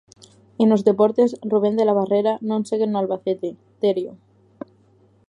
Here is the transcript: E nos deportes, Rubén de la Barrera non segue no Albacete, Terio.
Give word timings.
E 0.61 0.63
nos 0.69 0.85
deportes, 0.89 1.29
Rubén 1.51 1.75
de 1.77 1.85
la 1.87 1.97
Barrera 1.99 2.33
non 2.49 2.61
segue 2.69 2.87
no 2.89 2.99
Albacete, 3.01 3.49
Terio. 3.81 4.11